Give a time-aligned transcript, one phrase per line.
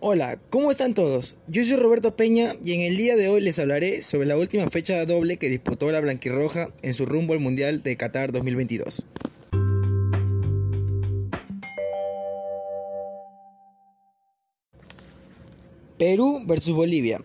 [0.00, 1.34] Hola, ¿cómo están todos?
[1.48, 4.70] Yo soy Roberto Peña y en el día de hoy les hablaré sobre la última
[4.70, 9.06] fecha doble que disputó la Blanquirroja en su rumbo al Mundial de Qatar 2022.
[15.98, 17.20] Perú versus Bolivia.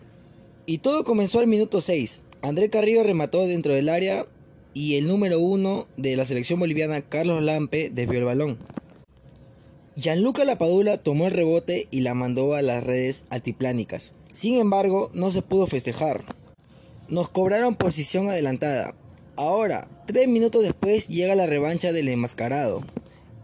[0.66, 2.22] Y todo comenzó al minuto 6.
[2.42, 4.26] André Carrillo remató dentro del área
[4.72, 8.58] y el número 1 de la selección boliviana, Carlos Lampe, desvió el balón.
[9.96, 14.12] Gianluca Lapadula tomó el rebote y la mandó a las redes altiplánicas.
[14.32, 16.24] Sin embargo, no se pudo festejar.
[17.08, 18.96] Nos cobraron posición adelantada.
[19.36, 22.82] Ahora, tres minutos después llega la revancha del enmascarado.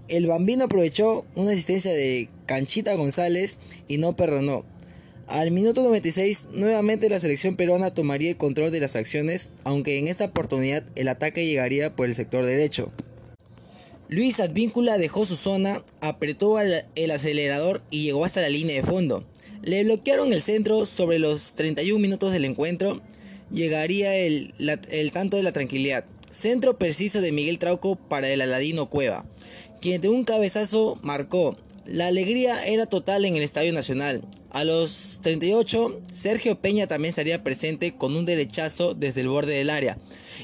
[0.09, 4.65] El bambino aprovechó una asistencia de Canchita González y no perdonó.
[5.29, 10.09] Al minuto 96, nuevamente la selección peruana tomaría el control de las acciones, aunque en
[10.09, 12.91] esta oportunidad el ataque llegaría por el sector derecho.
[14.11, 19.25] Luis Advíncula dejó su zona, apretó el acelerador y llegó hasta la línea de fondo.
[19.63, 23.01] Le bloquearon el centro sobre los 31 minutos del encuentro.
[23.53, 24.53] Llegaría el,
[25.13, 26.07] tanto de la tranquilidad.
[26.33, 29.27] Centro preciso de Miguel Trauco para el Aladino Cueva,
[29.81, 31.57] quien de un cabezazo marcó.
[31.87, 34.23] La alegría era total en el Estadio Nacional.
[34.51, 39.71] A los 38, Sergio Peña también estaría presente con un derechazo desde el borde del
[39.71, 39.97] área.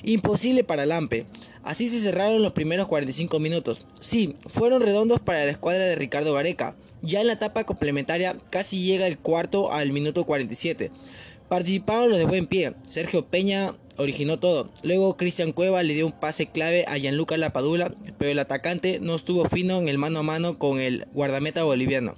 [0.03, 1.27] Imposible para Lampe.
[1.63, 3.85] Así se cerraron los primeros 45 minutos.
[4.01, 6.75] Sí, fueron redondos para la escuadra de Ricardo Gareca.
[7.03, 10.91] Ya en la etapa complementaria casi llega el cuarto al minuto 47.
[11.49, 12.73] Participaron los de buen pie.
[12.89, 14.71] Sergio Peña originó todo.
[14.83, 19.15] Luego Cristian Cueva le dio un pase clave a Gianluca Lapadula, pero el atacante no
[19.15, 22.17] estuvo fino en el mano a mano con el guardameta boliviano.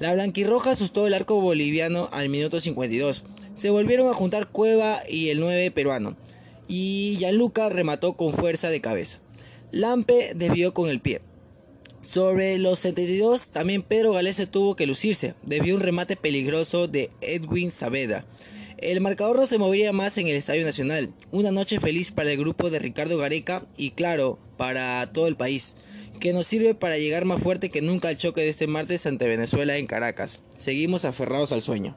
[0.00, 3.24] La blanquirroja asustó el arco boliviano al minuto 52.
[3.54, 6.16] Se volvieron a juntar Cueva y el 9 peruano.
[6.66, 9.18] Y Gianluca remató con fuerza de cabeza.
[9.70, 11.20] Lampe desvió con el pie.
[12.00, 15.34] Sobre los 72, también Pedro Galese tuvo que lucirse.
[15.42, 18.24] Desvió un remate peligroso de Edwin Saavedra.
[18.84, 21.10] El marcador no se movería más en el Estadio Nacional.
[21.32, 25.74] Una noche feliz para el grupo de Ricardo Gareca y claro, para todo el país
[26.20, 29.26] que nos sirve para llegar más fuerte que nunca al choque de este martes ante
[29.26, 30.42] Venezuela en Caracas.
[30.58, 31.96] Seguimos aferrados al sueño.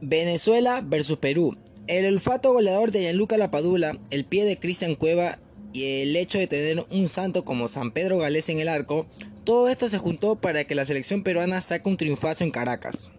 [0.00, 1.58] Venezuela versus Perú.
[1.88, 5.40] El olfato goleador de Gianluca Lapadula, el pie de Cristian Cueva
[5.72, 9.08] y el hecho de tener un santo como San Pedro Galés en el arco,
[9.42, 13.10] todo esto se juntó para que la selección peruana saque un triunfazo en Caracas.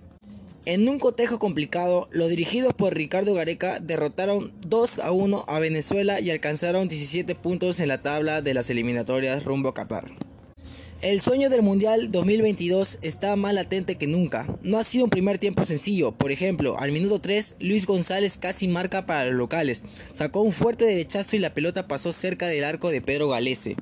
[0.66, 6.20] En un cotejo complicado, los dirigidos por Ricardo Gareca derrotaron 2 a 1 a Venezuela
[6.20, 10.12] y alcanzaron 17 puntos en la tabla de las eliminatorias rumbo a Qatar.
[11.02, 14.46] El sueño del Mundial 2022 está más latente que nunca.
[14.62, 16.12] No ha sido un primer tiempo sencillo.
[16.12, 19.84] Por ejemplo, al minuto 3, Luis González casi marca para los locales.
[20.14, 23.78] Sacó un fuerte derechazo y la pelota pasó cerca del arco de Pedro Galese.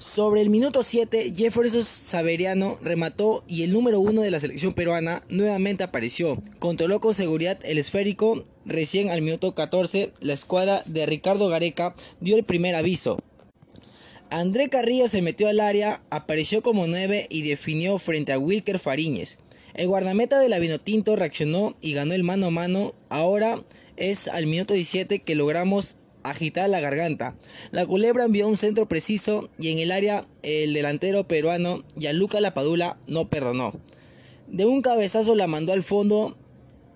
[0.00, 5.22] Sobre el minuto 7, Jefferson Saveriano remató y el número 1 de la selección peruana
[5.28, 6.40] nuevamente apareció.
[6.58, 8.42] Controló con seguridad el esférico.
[8.64, 13.18] Recién al minuto 14, la escuadra de Ricardo Gareca dio el primer aviso.
[14.30, 19.36] André Carrillo se metió al área, apareció como 9 y definió frente a Wilker Fariñez.
[19.74, 22.94] El guardameta de la Vinotinto reaccionó y ganó el mano a mano.
[23.10, 23.62] Ahora
[23.98, 27.36] es al minuto 17 que logramos agitar la garganta.
[27.70, 32.98] La culebra envió un centro preciso y en el área el delantero peruano Gianluca Lapadula
[33.06, 33.72] no perdonó.
[34.48, 36.36] De un cabezazo la mandó al fondo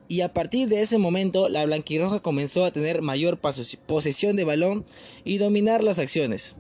[0.09, 4.85] y a partir de ese momento la blanquirroja comenzó a tener mayor posesión de balón
[5.25, 6.57] y dominar las acciones.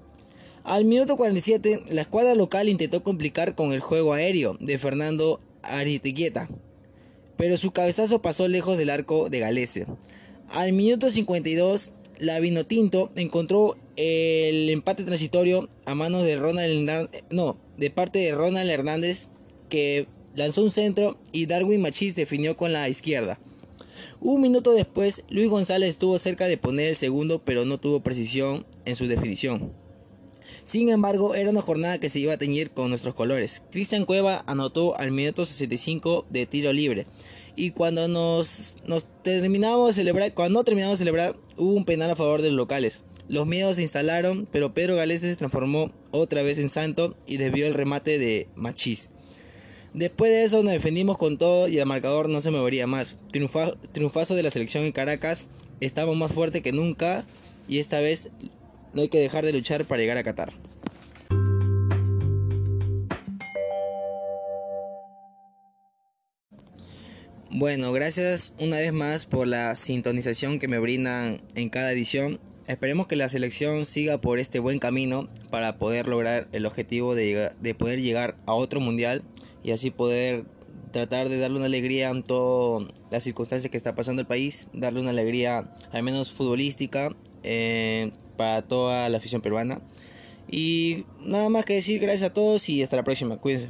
[0.62, 6.48] Al minuto 47 la escuadra local intentó complicar con el juego aéreo de Fernando Ariteguieta,
[7.36, 9.86] pero su cabezazo pasó lejos del arco de Galese.
[10.48, 17.90] Al minuto 52 la Vinotinto encontró el empate transitorio a manos de Ronald no, de
[17.90, 19.28] parte de Ronald Hernández
[19.68, 23.38] que lanzó un centro y Darwin Machis definió con la izquierda.
[24.20, 28.64] Un minuto después, Luis González estuvo cerca de poner el segundo, pero no tuvo precisión
[28.84, 29.72] en su definición.
[30.62, 33.62] Sin embargo, era una jornada que se iba a teñir con nuestros colores.
[33.70, 37.06] Cristian Cueva anotó al minuto 65 de tiro libre
[37.56, 38.76] y cuando nos,
[39.22, 42.56] terminamos de celebrar, cuando no terminamos de celebrar, hubo un penal a favor de los
[42.56, 43.02] locales.
[43.28, 47.66] Los miedos se instalaron, pero Pedro Galese se transformó otra vez en santo y desvió
[47.66, 49.10] el remate de Machís.
[49.94, 53.16] Después de eso nos defendimos con todo y el marcador no se movería más.
[53.92, 55.46] triunfazo de la selección en Caracas,
[55.80, 57.24] estamos más fuertes que nunca
[57.68, 58.30] y esta vez
[58.92, 60.52] no hay que dejar de luchar para llegar a Qatar.
[67.56, 72.40] Bueno, gracias una vez más por la sintonización que me brindan en cada edición.
[72.66, 77.52] Esperemos que la selección siga por este buen camino para poder lograr el objetivo de,
[77.60, 79.22] de poder llegar a otro mundial
[79.62, 80.46] y así poder
[80.90, 85.00] tratar de darle una alegría en todas las circunstancias que está pasando el país, darle
[85.00, 87.14] una alegría al menos futbolística
[87.44, 89.80] eh, para toda la afición peruana.
[90.50, 93.68] Y nada más que decir, gracias a todos y hasta la próxima, cuídense.